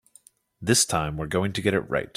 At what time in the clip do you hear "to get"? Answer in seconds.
1.53-1.75